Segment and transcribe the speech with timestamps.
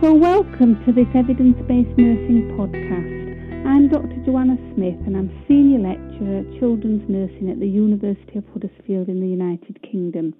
[0.00, 3.66] So, welcome to this evidence based nursing podcast.
[3.66, 4.14] I'm Dr.
[4.24, 9.18] Joanna Smith and I'm Senior Lecturer at Children's Nursing at the University of Huddersfield in
[9.18, 10.34] the United Kingdom.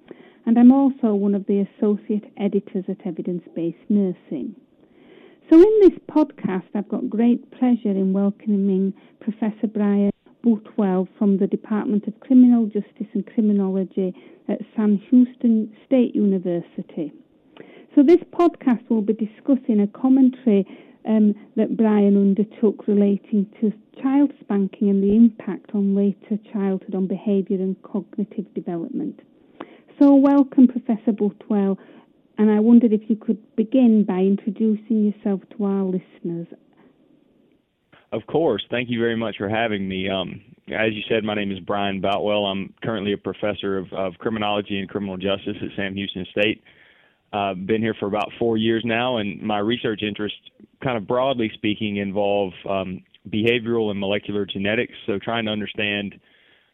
[0.45, 4.55] And I'm also one of the Associate Editors at Evidence Based Nursing.
[5.49, 11.47] So, in this podcast, I've got great pleasure in welcoming Professor Brian Boutwell from the
[11.47, 14.13] Department of Criminal Justice and Criminology
[14.47, 17.11] at Sam Houston State University.
[17.95, 20.65] So, this podcast will be discussing a commentary
[21.07, 27.07] um, that Brian undertook relating to child spanking and the impact on later childhood on
[27.07, 29.19] behaviour and cognitive development.
[29.99, 31.79] So, welcome, Professor Boutwell,
[32.37, 36.47] and I wondered if you could begin by introducing yourself to our listeners.
[38.11, 38.63] Of course.
[38.71, 40.09] Thank you very much for having me.
[40.09, 42.45] Um, as you said, my name is Brian Boutwell.
[42.45, 46.63] I'm currently a professor of, of criminology and criminal justice at Sam Houston State.
[47.31, 50.39] Uh, been here for about four years now, and my research interests,
[50.83, 54.93] kind of broadly speaking, involve um, behavioral and molecular genetics.
[55.05, 56.15] So trying to understand,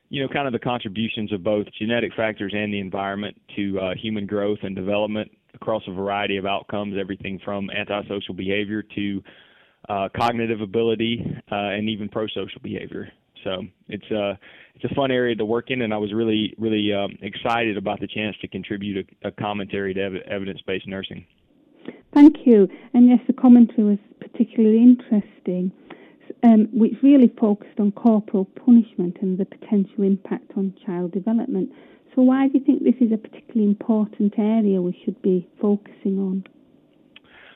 [0.10, 3.94] you know, kind of the contributions of both genetic factors and the environment to uh,
[4.02, 9.22] human growth and development across a variety of outcomes, everything from antisocial behavior to
[9.90, 11.20] uh, cognitive ability
[11.52, 13.12] uh, and even prosocial behavior.
[13.46, 14.36] So it's a uh,
[14.74, 18.02] it's a fun area to work in, and I was really really um, excited about
[18.02, 21.26] the chance to contribute a, a commentary to ev- evidence-based nursing.
[22.14, 25.72] Thank you, and yes, the commentary was particularly interesting,
[26.44, 31.70] um, which really focused on corporal punishment and the potential impact on child development.
[32.16, 36.18] So, why do you think this is a particularly important area we should be focusing
[36.18, 36.44] on?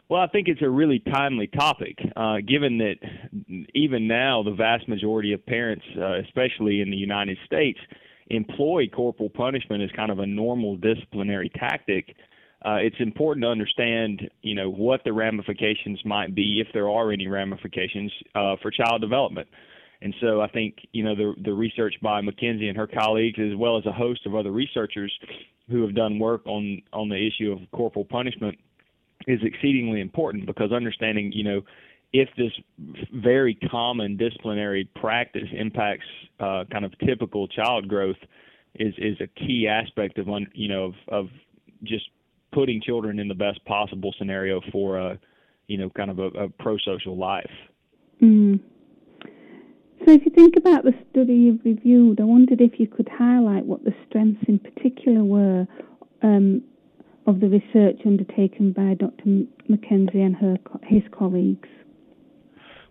[0.10, 2.96] Well, I think it's a really timely topic, uh, given that
[3.76, 7.80] even now the vast majority of parents, uh, especially in the United States,
[8.32, 12.16] employ corporal punishment as kind of a normal disciplinary tactic.
[12.66, 17.12] Uh, it's important to understand, you know, what the ramifications might be, if there are
[17.12, 19.48] any ramifications, uh, for child development.
[20.02, 23.56] And so I think, you know, the the research by MacKenzie and her colleagues, as
[23.56, 25.14] well as a host of other researchers
[25.70, 28.58] who have done work on on the issue of corporal punishment
[29.28, 31.62] is exceedingly important because understanding, you know,
[32.14, 32.52] if this
[33.14, 36.06] very common disciplinary practice impacts
[36.40, 38.18] uh, kind of typical child growth,
[38.76, 41.30] is is a key aspect of you know of, of
[41.84, 42.06] just
[42.52, 45.20] putting children in the best possible scenario for a
[45.68, 47.52] you know kind of a, a pro-social life.
[48.22, 48.60] Mm.
[50.06, 53.66] So, if you think about the study you've reviewed, I wondered if you could highlight
[53.66, 55.68] what the strengths in particular were
[56.22, 56.64] um,
[57.30, 59.46] of the research undertaken by Dr.
[59.70, 61.70] MacKenzie and her his colleagues?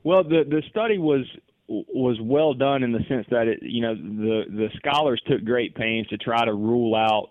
[0.05, 1.27] Well, the the study was
[1.69, 5.75] was well done in the sense that it, you know the the scholars took great
[5.75, 7.31] pains to try to rule out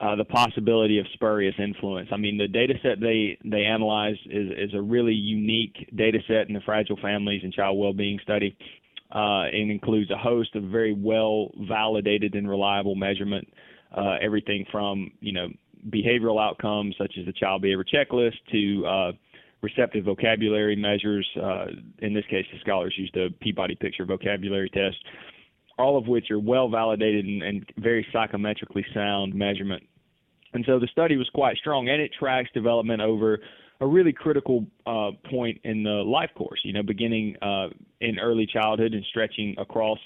[0.00, 2.08] uh, the possibility of spurious influence.
[2.12, 6.48] I mean, the data set they they analyzed is is a really unique data set
[6.48, 8.56] in the fragile families and child well-being study.
[9.14, 13.46] Uh, and includes a host of very well validated and reliable measurement,
[13.96, 15.46] uh, everything from you know
[15.90, 19.12] behavioral outcomes such as the child behavior checklist to uh,
[19.62, 21.28] receptive vocabulary measures.
[21.40, 21.66] Uh,
[21.98, 24.96] in this case, the scholars used the Peabody Picture vocabulary test,
[25.78, 29.82] all of which are well validated and, and very psychometrically sound measurement.
[30.52, 33.40] And so the study was quite strong, and it tracks development over
[33.80, 36.60] a really critical uh, point in the life course.
[36.64, 37.68] You know, beginning uh,
[38.00, 39.98] in early childhood and stretching across,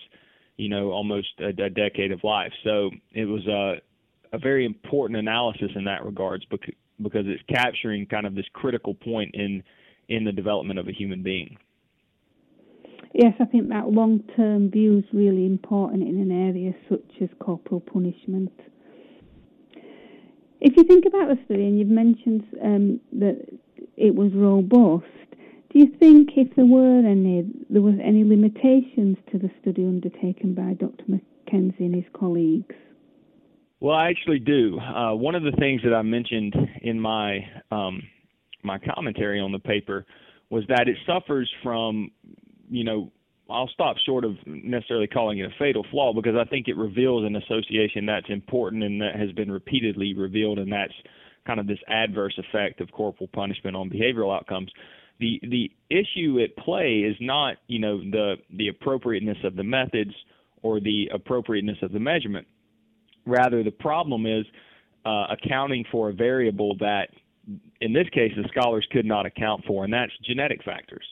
[0.57, 2.53] you know, almost a, a decade of life.
[2.65, 3.75] So it was a uh,
[4.33, 8.95] a very important analysis in that regards because because it's capturing kind of this critical
[8.95, 9.63] point in
[10.09, 11.57] in the development of a human being.
[13.13, 17.29] Yes, I think that long term view is really important in an area such as
[17.41, 18.53] corporal punishment.
[20.61, 23.41] If you think about the study, and you've mentioned um, that
[23.97, 25.07] it was robust,
[25.71, 30.55] do you think if there were any, there was any limitations to the study undertaken
[30.55, 31.05] by Dr.
[31.09, 32.75] MacKenzie and his colleagues?
[33.81, 34.79] Well, I actually do.
[34.79, 37.39] Uh, one of the things that I mentioned in my
[37.71, 38.03] um,
[38.63, 40.05] my commentary on the paper
[40.51, 42.11] was that it suffers from,
[42.69, 43.11] you know,
[43.49, 47.25] I'll stop short of necessarily calling it a fatal flaw because I think it reveals
[47.25, 50.93] an association that's important and that has been repeatedly revealed, and that's
[51.47, 54.71] kind of this adverse effect of corporal punishment on behavioral outcomes.
[55.21, 60.13] The the issue at play is not, you know, the the appropriateness of the methods
[60.63, 62.47] or the appropriateness of the measurement
[63.27, 64.45] Rather, the problem is
[65.05, 67.09] uh, accounting for a variable that,
[67.81, 71.05] in this case, the scholars could not account for, and that's genetic factors.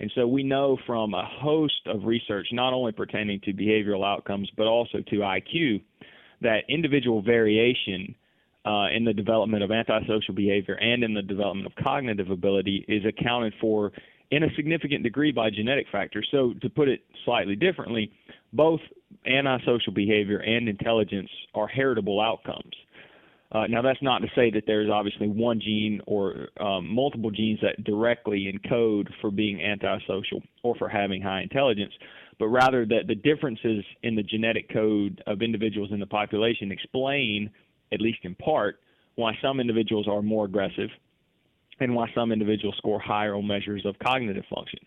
[0.00, 4.50] And so we know from a host of research, not only pertaining to behavioral outcomes,
[4.56, 5.80] but also to IQ,
[6.40, 8.14] that individual variation
[8.64, 13.02] uh, in the development of antisocial behavior and in the development of cognitive ability is
[13.04, 13.92] accounted for
[14.30, 16.26] in a significant degree by genetic factors.
[16.30, 18.10] So, to put it slightly differently,
[18.52, 18.80] both
[19.26, 22.74] antisocial behavior and intelligence are heritable outcomes.
[23.52, 27.58] Uh, now, that's not to say that there's obviously one gene or um, multiple genes
[27.60, 31.92] that directly encode for being antisocial or for having high intelligence,
[32.38, 37.50] but rather that the differences in the genetic code of individuals in the population explain,
[37.92, 38.80] at least in part,
[39.16, 40.88] why some individuals are more aggressive
[41.80, 44.78] and why some individuals score higher on measures of cognitive function.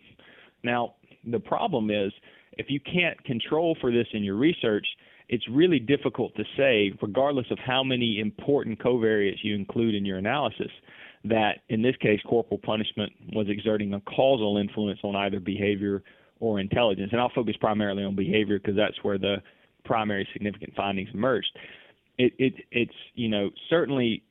[0.63, 0.95] Now,
[1.25, 2.11] the problem is
[2.53, 4.85] if you can't control for this in your research,
[5.27, 10.17] it's really difficult to say, regardless of how many important covariates you include in your
[10.17, 10.71] analysis,
[11.23, 16.03] that in this case, corporal punishment was exerting a causal influence on either behavior
[16.39, 17.09] or intelligence.
[17.11, 19.37] And I'll focus primarily on behavior because that's where the
[19.83, 21.49] primary significant findings emerged.
[22.17, 24.23] It, it, it's you know certainly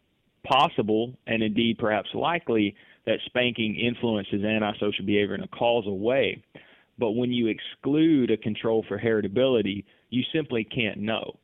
[0.45, 2.75] possible and indeed perhaps likely
[3.07, 6.43] that spanking influences antisocial behavior in a causal way.
[6.99, 11.39] But when you exclude a control for heritability, you simply can't know.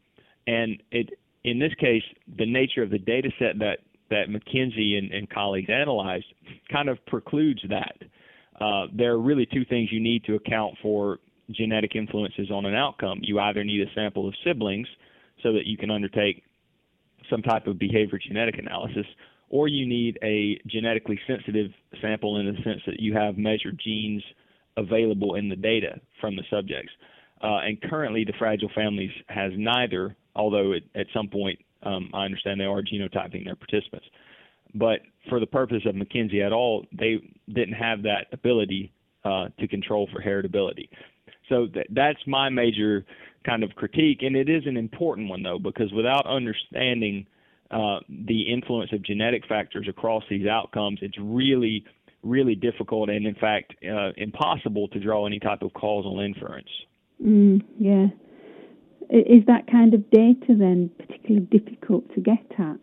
[0.47, 2.03] And it, in this case,
[2.39, 3.79] the nature of the data set that,
[4.11, 6.27] that MacKenzie and, and colleagues analyzed
[6.71, 7.97] kind of precludes that.
[8.61, 11.19] Uh, there are really two things you need to account for
[11.51, 13.21] genetic influences on an outcome.
[13.23, 14.87] You either need a sample of siblings
[15.43, 16.45] so that you can undertake
[17.29, 19.07] some type of behavior genetic analysis,
[19.49, 21.71] or you need a genetically sensitive
[22.01, 24.23] sample in the sense that you have measured genes
[24.81, 26.93] available in the data from the subjects.
[27.43, 32.25] Uh, and currently, the Fragile Families has neither, although it, at some point um, I
[32.25, 34.07] understand they are genotyping their participants.
[34.75, 37.19] But for the purpose of MacKenzie at all, they
[37.49, 38.93] didn't have that ability
[39.25, 40.89] uh, to control for heritability.
[41.49, 43.05] So th- that's my major
[43.45, 47.27] kind of critique, and it is an important one though because without understanding
[47.71, 51.85] uh, the influence of genetic factors across these outcomes, it's really,
[52.23, 56.69] really difficult and in fact uh, impossible to draw any type of causal inference.
[57.25, 58.07] Mm, yeah.
[59.11, 62.77] Is that kind of data then particularly difficult to get at?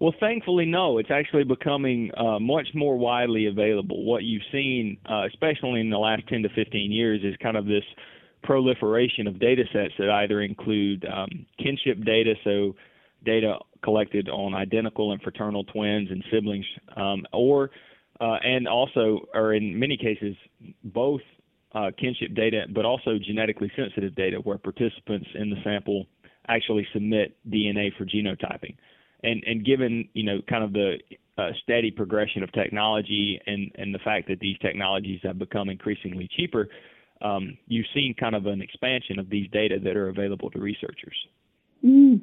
[0.00, 0.98] Well, thankfully, no.
[0.98, 4.04] It's actually becoming uh, much more widely available.
[4.04, 7.66] What you've seen, uh, especially in the last 10 to 15 years, is kind of
[7.66, 7.82] this
[8.44, 12.76] proliferation of data sets that either include um, kinship data, so
[13.24, 16.66] data collected on identical and fraternal twins and siblings,
[16.96, 17.70] um, or
[18.20, 20.34] uh, and also, or in many cases,
[20.84, 21.20] both
[21.74, 26.06] uh, kinship data, but also genetically sensitive data where participants in the sample
[26.48, 28.74] actually submit DNA for genotyping.
[29.22, 30.96] And, and given you know kind of the
[31.36, 36.28] uh, steady progression of technology and, and the fact that these technologies have become increasingly
[36.36, 36.68] cheaper,
[37.22, 41.16] um, you've seen kind of an expansion of these data that are available to researchers.
[41.84, 42.20] Mm.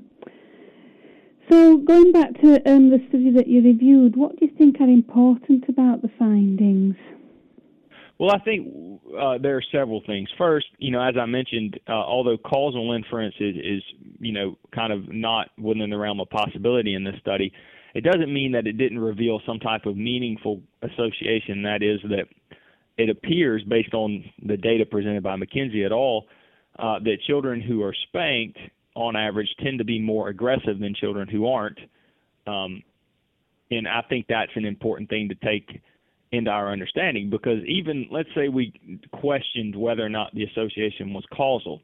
[1.50, 4.88] So, going back to um, the study that you reviewed, what do you think are
[4.88, 6.95] important about the findings?
[8.18, 10.30] Well, I think uh, there are several things.
[10.38, 13.83] First, you know, as I mentioned, uh, although causal inference is, is,
[14.19, 17.51] you know, kind of not within the realm of possibility in this study,
[17.94, 21.63] it doesn't mean that it didn't reveal some type of meaningful association.
[21.63, 22.27] That is, that
[22.97, 26.25] it appears, based on the data presented by MacKenzie et al.,
[26.80, 28.57] uh, that children who are spanked,
[28.95, 31.80] on average, tend to be more aggressive than children who aren't.
[32.47, 32.81] Um,
[33.71, 35.81] and I think that's an important thing to take
[36.31, 38.73] into our understanding because even let's say we
[39.11, 41.81] questioned whether or not the association was causal,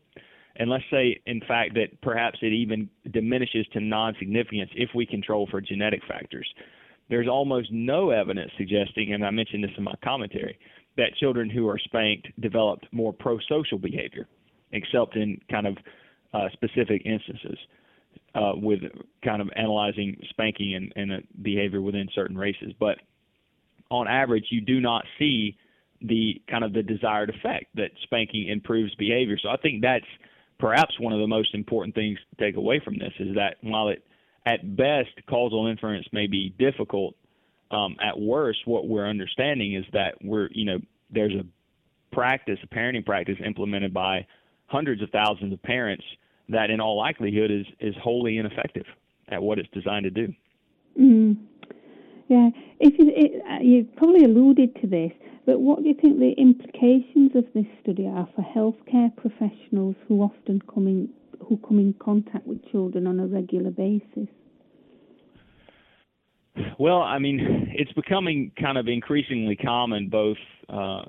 [0.57, 5.47] and let's say in fact that perhaps it even diminishes to non-significance if we control
[5.49, 6.47] for genetic factors.
[7.09, 10.57] There's almost no evidence suggesting, and I mentioned this in my commentary,
[10.97, 14.27] that children who are spanked developed more pro-social behavior,
[14.71, 15.77] except in kind of
[16.33, 17.57] uh, specific instances.
[18.33, 18.79] Uh, with
[19.23, 22.97] kind of analyzing spanking and, and behavior within certain races, but
[23.89, 25.57] on average, you do not see
[26.01, 29.37] the kind of the desired effect that spanking improves behavior.
[29.41, 30.05] So I think that's
[30.59, 33.89] perhaps one of the most important things to take away from this is that while
[33.89, 34.03] it
[34.45, 37.15] at best causal inference may be difficult,
[37.69, 41.45] um, at worst what we're understanding is that we're you know there's a
[42.13, 44.25] practice, a parenting practice implemented by
[44.71, 46.03] hundreds of thousands of parents
[46.49, 48.85] that in all likelihood is is wholly ineffective
[49.29, 50.33] at what it's designed to do.
[50.99, 51.37] Mm.
[52.27, 52.49] Yeah,
[52.79, 55.11] if you, it, uh, you've probably alluded to this,
[55.45, 60.21] but what do you think the implications of this study are for healthcare professionals who
[60.21, 61.09] often come in
[61.47, 64.29] who come in contact with children on a regular basis?
[66.77, 70.37] Well, I mean, it's becoming kind of increasingly common both
[70.69, 71.03] uh,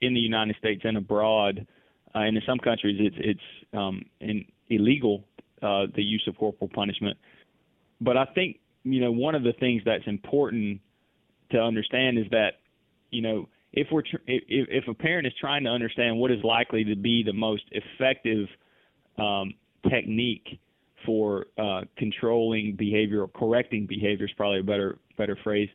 [0.00, 1.66] in the United States and abroad.
[2.14, 5.24] Uh, and in some countries, it's it's um, in, illegal
[5.62, 7.16] uh, the use of corporal punishment
[8.00, 10.80] but I think you know one of the things that's important
[11.50, 12.60] to understand is that
[13.10, 16.42] you know if we're tr- if, if a parent is trying to understand what is
[16.44, 18.46] likely to be the most effective
[19.18, 19.54] um,
[19.88, 20.60] technique
[21.06, 25.68] for uh, controlling behavior or correcting behavior is probably a better better phrase.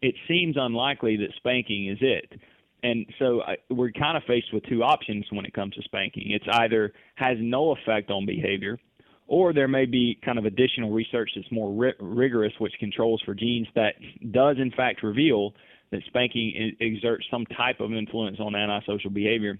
[0.00, 2.40] It seems unlikely that spanking is it.
[2.82, 6.30] And so I, we're kind of faced with two options when it comes to spanking.
[6.30, 8.78] It's either has no effect on behavior,
[9.26, 13.34] or there may be kind of additional research that's more ri- rigorous, which controls for
[13.34, 13.94] genes that
[14.32, 15.54] does in fact reveal
[15.90, 19.58] that spanking exerts some type of influence on antisocial behavior.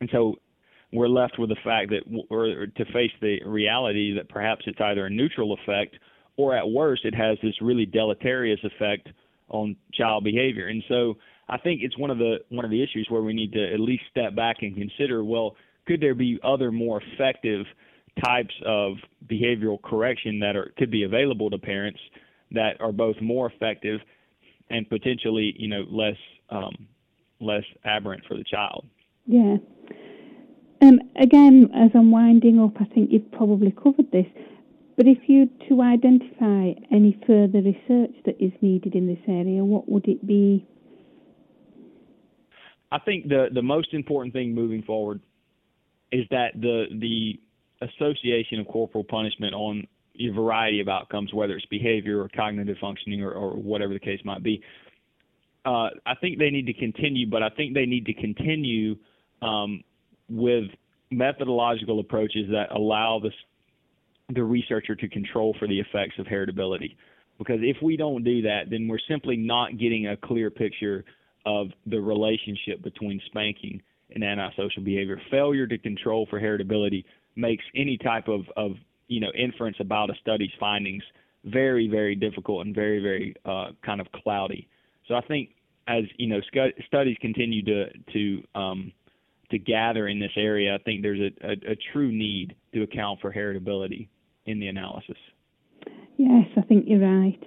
[0.00, 0.36] And so
[0.92, 5.06] we're left with the fact that, or to face the reality that perhaps it's either
[5.06, 5.96] a neutral effect
[6.36, 9.08] or at worst it has this really deleterious effect
[9.48, 10.68] on child behavior.
[10.68, 11.16] And so
[11.50, 13.80] I think it's one of the one of the issues where we need to at
[13.80, 17.66] least step back and consider, well, could there be other more effective
[18.24, 21.98] types of behavioral correction that are could be available to parents
[22.52, 24.00] that are both more effective
[24.70, 26.16] and potentially, you know, less
[26.50, 26.86] um,
[27.40, 28.86] less aberrant for the child.
[29.26, 29.56] Yeah.
[30.82, 34.26] Um, again, as I'm winding up, I think you've probably covered this.
[34.96, 39.88] But if you to identify any further research that is needed in this area, what
[39.88, 40.66] would it be?
[42.92, 45.20] I think the the most important thing moving forward
[46.12, 47.40] is that the the
[47.82, 49.86] association of corporal punishment on
[50.18, 54.20] a variety of outcomes, whether it's behavior or cognitive functioning or, or whatever the case
[54.24, 54.62] might be.
[55.64, 58.96] Uh, I think they need to continue, but I think they need to continue
[59.40, 59.82] um,
[60.28, 60.64] with
[61.10, 63.30] methodological approaches that allow the
[64.32, 66.96] the researcher to control for the effects of heritability.
[67.38, 71.04] Because if we don't do that, then we're simply not getting a clear picture
[71.46, 73.80] of the relationship between spanking
[74.12, 75.20] and antisocial behavior.
[75.30, 77.04] Failure to control for heritability
[77.36, 78.72] makes any type of, of
[79.08, 81.02] you know inference about a study's findings
[81.44, 84.68] very very difficult and very very uh, kind of cloudy.
[85.08, 85.50] So I think
[85.88, 86.40] as you know
[86.86, 88.92] studies continue to to um,
[89.50, 93.20] to gather in this area, I think there's a, a, a true need to account
[93.20, 94.08] for heritability
[94.46, 95.16] in the analysis.
[96.16, 97.40] Yes, I think you're right.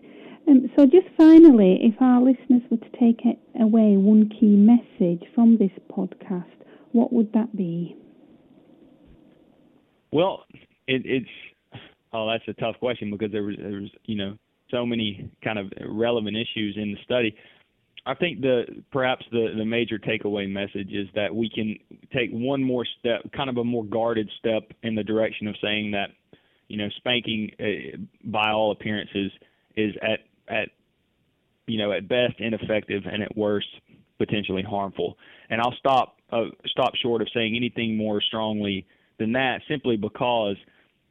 [0.47, 3.21] Um, so, just finally, if our listeners were to take
[3.59, 6.45] away one key message from this podcast,
[6.91, 7.95] what would that be?
[10.11, 10.45] Well,
[10.87, 11.29] it, it's
[12.13, 14.37] oh, that's a tough question because there was there was you know
[14.69, 17.35] so many kind of relevant issues in the study.
[18.05, 21.77] I think the perhaps the the major takeaway message is that we can
[22.13, 25.91] take one more step, kind of a more guarded step in the direction of saying
[25.91, 26.09] that,
[26.67, 29.31] you know, spanking uh, by all appearances
[29.75, 30.69] is at at
[31.67, 33.67] you know at best ineffective and at worst
[34.17, 35.17] potentially harmful.
[35.49, 38.85] And I'll stop uh, stop short of saying anything more strongly
[39.19, 40.57] than that, simply because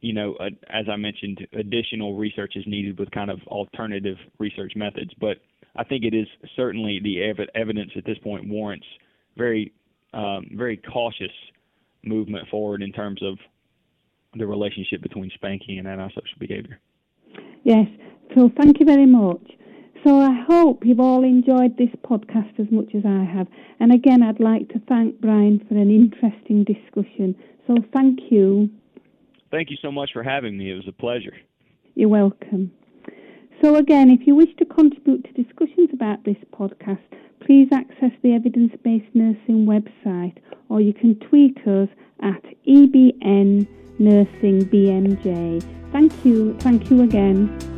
[0.03, 4.73] you know, uh, as I mentioned, additional research is needed with kind of alternative research
[4.75, 5.37] methods, but
[5.77, 8.85] I think it is certainly the ev- evidence at this point warrants
[9.37, 9.71] very,
[10.13, 11.31] um, very cautious
[12.03, 13.37] movement forward in terms of
[14.35, 16.79] the relationship between spanking and antisocial behavior.
[17.63, 17.87] Yes,
[18.35, 19.41] so thank you very much.
[20.03, 23.47] So I hope you've all enjoyed this podcast as much as I have.
[23.79, 27.35] And again, I'd like to thank Brian for an interesting discussion.
[27.67, 28.69] So thank you.
[29.49, 30.71] Thank you so much for having me.
[30.71, 31.35] It was a pleasure.
[31.95, 32.71] You're welcome.
[33.63, 36.99] So, again, if you wish to contribute to discussions about this podcast,
[37.39, 40.37] please access the Evidence Based Nursing website
[40.69, 41.87] or you can tweet us
[42.21, 43.67] at EBN
[43.99, 45.63] Nursing BMJ.
[45.91, 46.57] Thank you.
[46.59, 47.72] Thank you again.